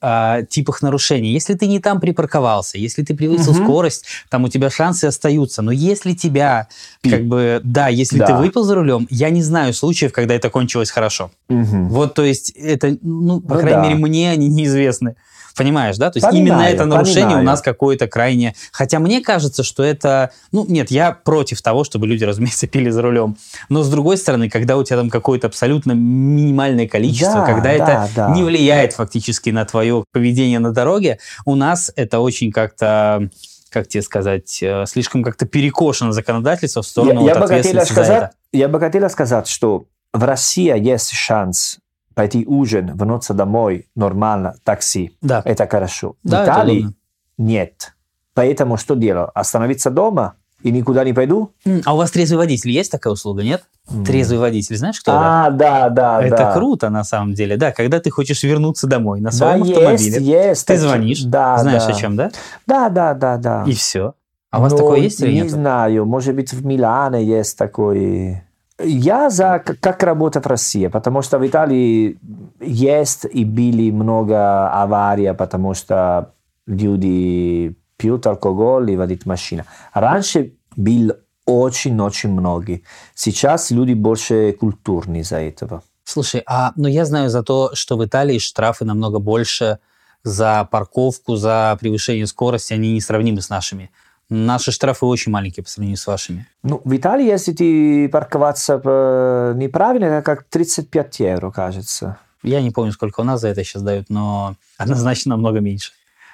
[0.00, 1.30] о типах нарушений.
[1.30, 3.64] Если ты не там припарковался, если ты превысил Мгм.
[3.64, 5.60] скорость, там у тебя шансы остаются.
[5.60, 6.68] Но если тебя,
[7.02, 8.26] Пи- как бы, да, если Да.
[8.28, 11.32] ты выпил за рулем, я не знаю случаев, когда это кончилось хорошо.
[11.50, 11.90] Мгм.
[11.90, 13.82] Вот, то есть, это, ну, по Ну крайней да.
[13.88, 15.16] мере, мне они неизвестны.
[15.56, 16.10] Понимаешь, да?
[16.10, 17.42] То есть Понимаю, именно это нарушение понимаю.
[17.42, 18.54] у нас какое-то крайне...
[18.72, 20.30] Хотя мне кажется, что это...
[20.50, 23.36] Ну, нет, я против того, чтобы люди, разумеется, пили за рулем.
[23.68, 27.72] Но, с другой стороны, когда у тебя там какое-то абсолютно минимальное количество, Да, когда да,
[27.72, 28.30] это да.
[28.34, 33.28] не влияет фактически на твое поведение на дороге, у нас это очень как-то
[33.70, 37.58] как тебе сказать, э, слишком как-то перекошено законодательство в Я, сторону вот я бы хотела
[37.58, 41.78] ответственности за сказать, я бы хотела сказать, что в России есть шанс
[42.14, 45.16] пойти ужин, вернуться домой нормально, такси.
[45.20, 46.16] Да, Это хорошо.
[46.22, 46.94] Да, в это Италии удобно.
[47.38, 47.94] нет.
[48.34, 49.30] Поэтому что делаю?
[49.34, 51.52] Остановиться дома и никуда не пойду?
[51.84, 53.62] А у вас трезвый водитель есть такая услуга, нет?
[53.90, 54.04] М.
[54.04, 55.20] Трезвый водитель, знаешь, кто это?
[55.46, 56.52] А, да, да, Это да.
[56.54, 60.22] круто, на самом деле, да, когда ты хочешь вернуться домой на Да, своем есть, автомобиле.
[60.48, 60.66] есть.
[60.66, 61.88] Ты такие- звонишь, да, знаешь да.
[61.88, 62.30] о чем, да?
[62.66, 63.64] Да, да, да, да.
[63.66, 64.14] И все.
[64.50, 65.50] А у вас Ну, такое есть или Не нет?
[65.50, 68.42] знаю, может быть в Милане есть такой.
[68.82, 72.18] Я за как работа в России, потому что в Италии
[72.60, 76.32] есть и были много аварий, потому что
[76.66, 79.64] люди пьют алкоголь и водят машину.
[79.92, 81.12] Раньше был
[81.46, 82.80] очень-очень много.
[83.14, 85.82] Сейчас люди больше культурные из-за этого.
[86.04, 89.78] Слушай, а ну я знаю за то, что в Италии штрафы намного больше
[90.22, 93.90] за парковку, за превышение скорости, они несравнимы с нашими.
[94.30, 96.46] Наши штрафы очень маленькие по сравнению с вашими.
[96.62, 102.16] Ну, в Италии, если ты парковаться э, неправильно, это как 35 евро, кажется.
[102.42, 105.92] Я не помню, сколько у нас за это сейчас дают, но однозначно намного меньше.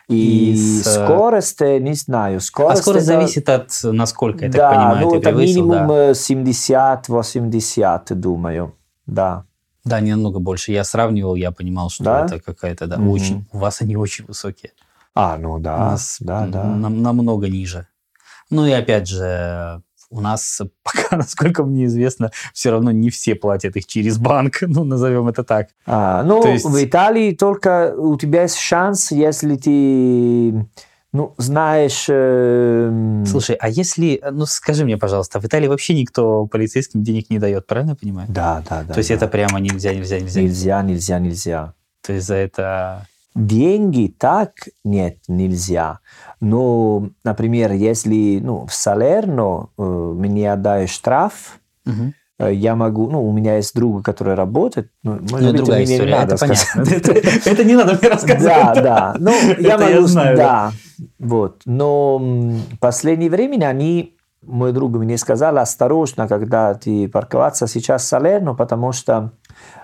[0.09, 2.83] И, И с, э, скорость, э, не знаю, А скорость...
[2.83, 6.11] скорость это- зависит от насколько, я да, так понимаю, ну ты это превысил, минимум да.
[6.11, 8.75] э, 70-80, думаю,
[9.07, 9.45] да.
[9.85, 10.73] Да, не намного больше.
[10.73, 12.27] Я сравнивал, я понимал, что Да?
[12.27, 13.09] это какая-то, да, Мгм.
[13.11, 13.45] очень.
[13.53, 14.73] У вас они очень высокие.
[15.15, 16.65] А, ну да, у нас да, да.
[16.65, 17.87] нам- намного ниже.
[18.51, 23.77] Ну и опять же, у нас пока, насколько мне известно, все равно не все платят
[23.77, 25.69] их через банк, ну назовем это так.
[25.87, 30.67] А, ну, То есть- в Италии только у тебя есть шанс, если ты,
[31.13, 32.07] ну, знаешь...
[32.09, 37.39] э, Слушай, а если, ну скажи мне, пожалуйста, в Италии вообще никто полицейским денег не
[37.41, 38.29] дает, правильно я понимаю?
[38.31, 38.95] Да, да, да.
[38.95, 39.17] То есть да.
[39.17, 40.41] это прямо нельзя, нельзя, нельзя.
[40.41, 41.75] Нельзя, нельзя, нельзя.
[42.03, 43.07] То есть за это...
[43.35, 46.01] Деньги так нет, нельзя.
[46.41, 52.13] Но, например, если ну, в Салерно э, мне отдают штраф, Мгм.
[52.41, 55.85] э, я могу, ну, у меня есть друг, который работает, ну, может Ну, быть, другая
[55.85, 56.83] история, это понятно.
[57.45, 58.43] Это не надо мне рассказывать.
[58.43, 59.15] Да, да.
[59.19, 60.73] Ну, я могу, да.
[61.21, 61.63] Вот.
[61.67, 68.07] Но в последнее время они, мой друг мне сказал, осторожно, когда ты парковаться сейчас в
[68.07, 69.33] Салерно, потому что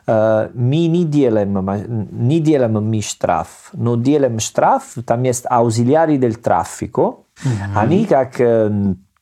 [0.07, 6.41] э, мы не делаем, не делаем мы штраф, но делаем штраф, там есть аузилиари del
[6.41, 7.25] tráfico,
[7.75, 8.69] они как, э,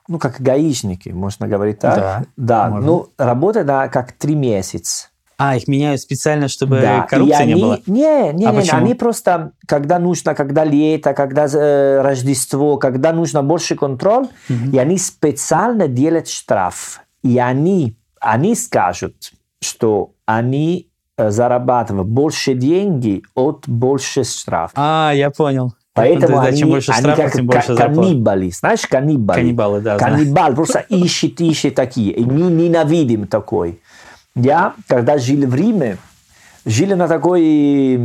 [0.07, 1.97] ну, как гаишники, можно говорить так.
[1.97, 5.09] Да, да ну, работают на, как три месяца.
[5.37, 7.81] А, их меняют специально, чтобы Да, коррупции не они- было?
[7.87, 8.79] Не, не, А не, почему?
[8.79, 14.27] они просто, когда нужно, когда лето, когда э, Рождество, когда нужно больше контроль,
[14.73, 17.01] и они специально делают штраф.
[17.23, 24.71] И они, они скажут, что они э, зарабатывают больше деньги от больше штраф.
[24.75, 25.75] А, я понял.
[25.95, 27.95] Поэтому То есть, они, чем больше они штрафов, как тем больше зарплат.
[28.07, 28.51] каннибали.
[28.51, 29.41] Знаешь, каннибали?
[29.41, 29.97] Каннибалы, да.
[29.97, 32.13] Каннибал просто ищет, ищет такие.
[32.13, 33.81] И мы ненавидим такой.
[34.37, 35.97] Я, когда жил в Риме,
[36.67, 37.97] жили на такой,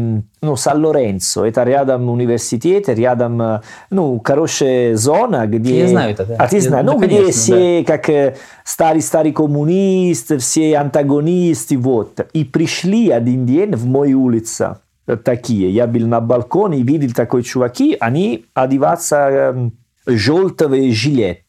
[0.41, 1.45] ну, Сан-Лоренцо.
[1.45, 5.79] Это рядом университет, рядом, э, ну, хорошая зона, где...
[5.81, 6.35] Я знаю это, да.
[6.37, 6.85] А ты знаешь?
[6.85, 12.19] ну, Ну, где конечно, все как э, старые-старые коммунисты, все антагонисты, вот.
[12.33, 15.69] И пришли один день в мою улицу э, такие.
[15.71, 19.73] Я был на балконе и видел такой чуваки, они одеваются эм,
[20.05, 21.39] желтый жилет.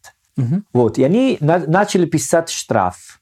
[0.72, 3.19] Вот, и они на- начали писать штраф.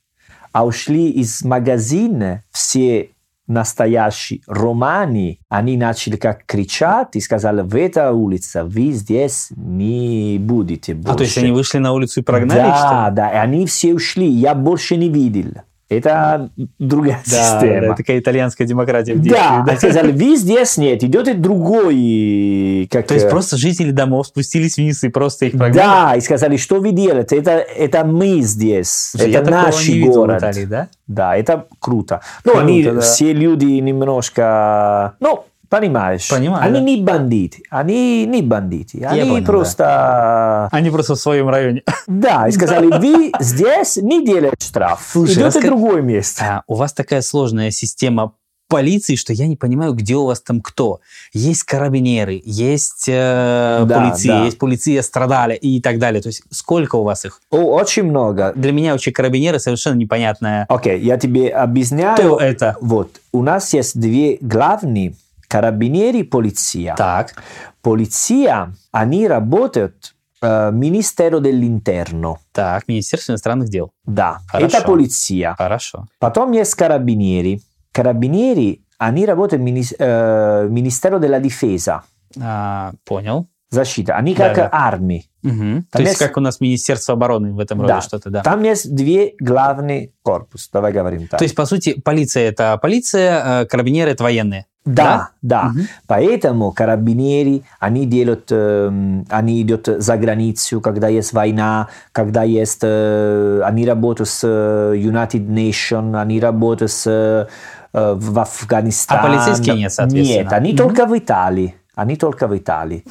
[0.52, 3.10] А ушли из магазина все
[3.48, 10.94] настоящие романи, они начали как кричать и сказали, в эта улица вы здесь не будете
[10.94, 11.14] больше.
[11.14, 13.66] А, то есть они вышли на улицу и прогнали их, что Да, да, и они
[13.66, 15.52] все ушли, я больше не видел.
[15.88, 17.88] Это другая Да, система.
[17.88, 22.86] да, такая итальянская демократия в Да, они сказали, вы здесь нет, идете другой.
[22.90, 25.76] Как, То есть э, просто жители домов спустились вниз и просто их прогнали?
[25.76, 27.38] Да, и сказали, что вы делаете?
[27.38, 30.38] Это, это мы здесь, Слушай, это наш город.
[30.38, 30.88] Италии, да?
[31.06, 32.20] Да, это круто.
[32.44, 33.00] Ну, Круто, они да.
[33.00, 36.28] все люди немножко, ну, понимаешь?
[36.28, 36.80] Понимаю, Они да.
[36.80, 39.46] не бандиты, они не бандиты, они понял, да.
[39.46, 40.68] просто...
[40.72, 41.82] Они просто в своем районе.
[42.06, 46.44] Да, и сказали, вы здесь не делаете штраф, Слушай, идете раска- в другое место.
[46.44, 48.32] А, у вас такая сложная система
[48.70, 51.00] полиции, что я не понимаю, где у вас там кто.
[51.32, 54.44] Есть карабинеры, есть э, Да, полиция, да.
[54.44, 56.20] есть полиция страдали и так далее.
[56.20, 57.40] То есть сколько у вас их?
[57.50, 58.52] О, очень много.
[58.54, 60.66] Для меня вообще карабинеры совершенно непонятное.
[60.68, 62.14] Окей, я тебе объясняю.
[62.16, 62.76] Кто это?
[62.82, 65.14] Вот, у нас есть две главные,
[65.48, 66.94] карабинери полиция.
[66.94, 67.34] Так,
[67.82, 72.36] Полиция, они работают э, Министерство dell'Interno.
[72.52, 73.92] так, Министерство иностранных дел.
[74.04, 74.78] Да, Хорошо.
[74.78, 75.54] это полиция.
[75.56, 76.06] Хорошо.
[76.18, 77.62] Потом есть карабинери.
[77.92, 82.00] Карабинери, они работают мини, э, Министерство della Difesa.
[82.40, 83.48] А, понял.
[83.70, 84.16] Защита.
[84.16, 84.68] Они Да, как да.
[84.72, 85.28] армии.
[85.42, 85.84] Мгм.
[85.92, 88.00] То есть есть- как у нас Министерство обороны в этом роде Да.
[88.00, 88.42] что-то, да.
[88.42, 90.68] Там есть две главные корпуса.
[90.72, 91.38] Давай говорим так.
[91.38, 94.66] То есть, по сути, полиция это полиция, э, карабинеры это военные.
[94.84, 95.64] Да, да.
[95.64, 95.86] Мгм.
[96.06, 103.60] Поэтому карабинери, они делают, эм, они идут за границу, когда есть война, когда есть, э,
[103.64, 107.46] они работают с э, United Nations, они работают с, э,
[107.92, 109.20] э, в Афганистане.
[109.20, 110.42] А полицейские нет, соответственно?
[110.42, 110.78] Нет, они Мгм.
[110.78, 111.74] только в Италии.
[111.98, 113.02] Они только в Италии.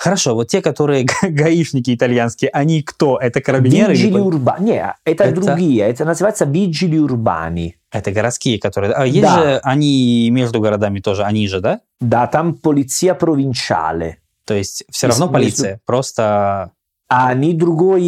[0.00, 3.18] Хорошо, вот те, которые га- гаишники итальянские, они кто?
[3.18, 3.94] Это карабинеры?
[3.94, 4.64] или Vigili пол- урбани.
[4.72, 5.84] Нет, это, Это- другие.
[5.88, 7.76] Это называется vigili урбани.
[7.92, 8.92] Это городские, которые...
[8.94, 9.36] А есть Да.
[9.42, 11.78] же они между городами тоже, они же, да?
[12.00, 14.18] Да, там полиция провинциале.
[14.44, 16.72] То есть все равно полиция, просто...
[17.08, 18.02] А не другой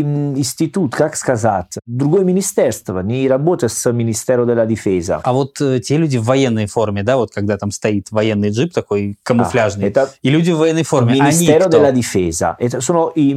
[0.00, 5.20] институт, как сказать, другое министерство, не работает с Министерством della Difesa.
[5.24, 8.72] А вот э, те люди в военной форме, да, вот когда там стоит военный джип
[8.72, 11.14] такой камуфляжный, А, это и люди в военной форме,
[11.66, 11.78] кто?
[11.78, 12.54] della Difesa.
[12.58, 13.34] Это sono i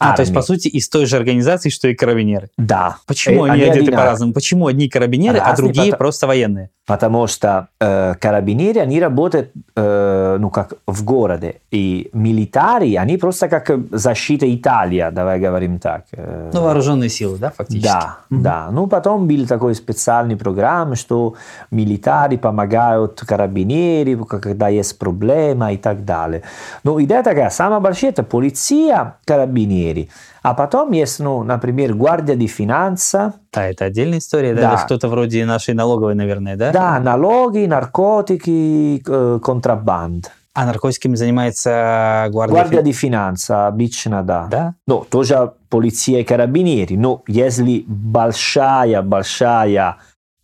[0.00, 0.12] militari.
[0.12, 2.48] А, то есть, по сути, из той же организации, что и карабинеры.
[2.56, 2.96] Да.
[3.06, 3.96] Почему Э, они, одеты одинаковые.
[3.98, 4.32] по-разному?
[4.32, 6.70] Почему одни карабинеры, а Разные, другие пото- просто военные?
[6.86, 11.56] Потому что э, карабинеры, они работают, э, ну, как в городе.
[11.70, 16.04] И милитари, они просто как защита Италии, давай говорим так.
[16.12, 17.84] Э, Ну, вооруженные силы, да, фактически?
[17.92, 18.42] Да, Мгм.
[18.42, 18.68] да.
[18.70, 21.34] Ну, потом был такой специальный программа, что
[21.70, 26.42] милитари помогают карабинери, когда есть проблема и так далее.
[26.84, 29.16] Но идея такая, самая большая это полиция,
[29.88, 30.08] карабинери.
[30.42, 34.60] А потом есть, ну, например, гвардия di finanza, Да, это отдельная история, да?
[34.62, 34.72] Да.
[34.74, 36.72] Это что-то вроде нашей налоговой, наверное, да?
[36.72, 40.30] да, налоги, наркотики, э, контрабанд.
[40.54, 42.54] А наркотиками занимается гвардия?
[42.56, 44.46] Гвардия фи- di finanza, обычно, да.
[44.50, 44.74] Да?
[44.86, 46.96] Ну, тоже полиция и карабинери.
[46.96, 49.96] Но если большая-большая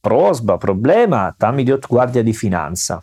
[0.03, 3.01] просьба, проблема, там идет гвардия di finanza.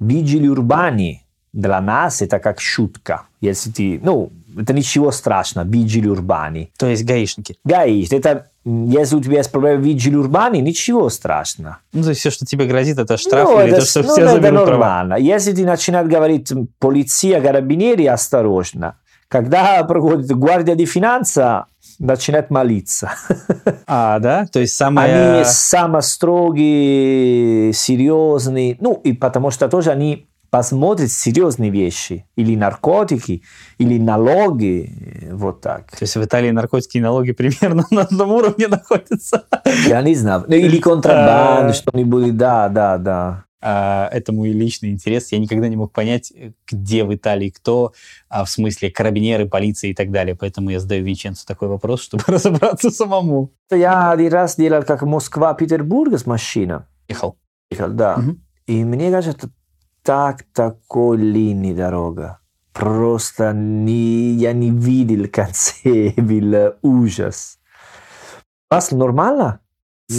[0.00, 1.20] Vigili урбани
[1.52, 3.22] для нас это как шутка.
[3.40, 6.70] Если ты, ну, это ничего страшного, vigili урбани.
[6.78, 7.56] То есть гаишники.
[7.64, 11.78] Гаишник, это, если у тебя есть проблемы vigili урбани, ничего страшного.
[11.92, 14.12] Ну, то есть все, что тебе грозит, это штраф ну, или это, то, что ну,
[14.12, 14.70] все это заберут права.
[14.70, 15.14] нормально.
[15.14, 18.96] Если ты начинает говорить полиция, карабинери, осторожно.
[19.28, 21.66] Когда проходит гвардия di финанса,
[21.98, 23.12] начинает молиться.
[23.86, 24.46] А, да?
[24.46, 25.34] То есть самое...
[25.36, 28.76] Они самые строгие, серьезные.
[28.80, 32.26] Ну, и потому что тоже они посмотрят серьезные вещи.
[32.36, 33.42] Или наркотики,
[33.78, 34.88] или налоги.
[35.32, 35.90] Вот так.
[35.90, 39.46] То есть в Италии наркотики и налоги примерно на одном уровне находятся.
[39.88, 40.44] Я не знаю.
[40.46, 42.36] Ну, Или контрабанда, что-нибудь.
[42.36, 43.44] Да, да, да.
[43.60, 45.32] А, это мой личный интерес.
[45.32, 46.32] Я никогда не мог понять,
[46.70, 47.92] где в Италии кто,
[48.28, 50.36] а в смысле карабинеры, полиция и так далее.
[50.36, 53.50] Поэтому я задаю Винченцу такой вопрос, чтобы разобраться самому.
[53.72, 56.82] Я один раз делал как Москва-Петербург с машиной.
[57.08, 57.38] Ехал.
[57.72, 58.18] Ехал, да.
[58.18, 58.40] Мгм.
[58.68, 59.50] И мне кажется,
[60.04, 62.38] так такой линий дорога.
[62.72, 67.58] Просто не, я не видел конце, был ужас.
[68.70, 69.60] У вас нормально?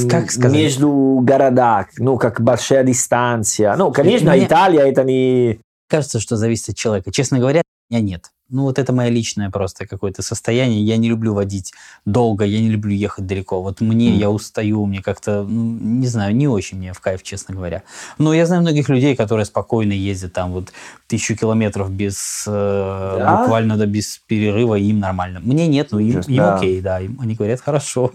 [0.09, 0.57] Как сказать?
[0.57, 3.75] Между городах, ну, как большая дистанция.
[3.75, 5.59] Ну, конечно, Мне- Италия это не...
[5.87, 7.11] Кажется, что зависит от человека.
[7.11, 8.31] Честно говоря, меня нет.
[8.49, 10.83] Ну, вот это мое личное просто какое-то состояние.
[10.83, 11.73] Я не люблю водить
[12.05, 13.59] долго, я не люблю ехать далеко.
[13.63, 14.19] Вот мне, Мгм.
[14.19, 17.81] я устаю, мне как-то, ну, не знаю, не очень мне в кайф, честно говоря.
[18.19, 20.71] Но я знаю многих людей, которые спокойно ездят там вот
[21.07, 23.37] тысячу километров без, э, Да?
[23.41, 25.39] буквально да, без перерыва, и им нормально.
[25.41, 26.55] Мне нет, ну, им, им да.
[26.57, 28.11] окей, да, им- они говорят, хорошо.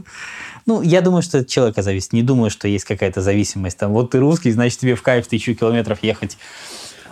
[0.64, 2.12] Ну, я думаю, что от человека зависит.
[2.12, 3.78] Не думаю, что есть какая-то зависимость.
[3.78, 6.38] Там, вот ты русский, значит, тебе в кайф тысячу километров ехать.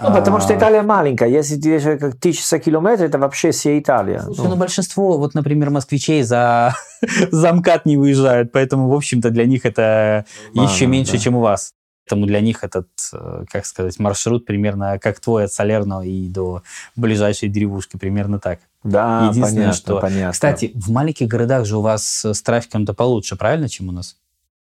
[0.00, 1.28] Ну, потому что А, Италия маленькая.
[1.28, 4.20] Если ты как тысяча километров, это вообще вся Италия.
[4.20, 6.74] Слушай, Ну, ну большинство, вот, например, москвичей за,
[7.30, 11.18] за МКАД не выезжают, поэтому, в общем-то, для них это Нормально, еще меньше, да.
[11.18, 11.72] чем у вас.
[12.06, 16.62] Поэтому для них этот, э, как сказать, маршрут примерно как твой от Салерно и до
[16.96, 18.60] ближайшей деревушки, примерно так.
[18.82, 20.32] да, Единственное, понятно, что- понятно.
[20.32, 24.16] Кстати, в маленьких городах же у вас с трафиком-то получше, правильно, чем у нас?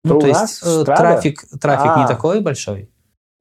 [0.04, 2.08] Ну, то есть э, трафик, трафик не А.
[2.08, 2.90] такой большой?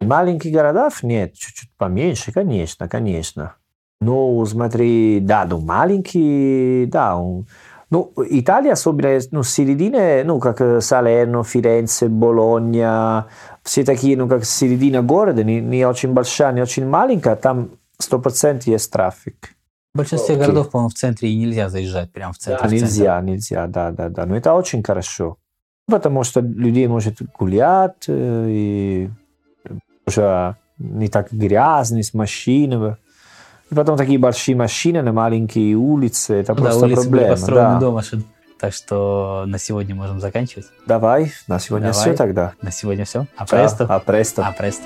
[0.00, 3.54] Маленьких городов нет, чуть-чуть поменьше, конечно, конечно.
[4.00, 7.16] Ну, смотри, да, ну, маленькие, да.
[7.16, 7.46] он-
[7.88, 13.26] Ну, Италия, особенно, ну, середина, ну, как Салерно, Фиренце, Болонья,
[13.62, 18.66] все такие, ну, как середина города, не, не очень большая, не очень маленькая, там 100%
[18.66, 19.50] есть трафик.
[19.94, 20.46] В большинстве Окей.
[20.46, 22.62] городов, по-моему, в центре и нельзя заезжать прямо в центр.
[22.62, 22.84] Да, в центр.
[22.84, 24.26] нельзя, нельзя, да, да, да.
[24.26, 25.38] Но это очень хорошо.
[25.88, 29.10] Потому что людей может гулять, э, и
[30.06, 32.96] уже не так грязно с машинами.
[33.70, 37.30] И потом такие большие машины на маленькие улицы, это да, просто улицы были проблема.
[37.30, 37.80] построены да.
[37.80, 38.24] до машин.
[38.58, 40.66] Так что на сегодня можем заканчивать.
[40.86, 42.00] Давай, на сегодня Давай.
[42.00, 42.52] все тогда.
[42.62, 43.26] На сегодня все.
[43.36, 43.84] А Ciao, престо.
[43.84, 44.42] a presto.
[44.46, 44.84] А престо.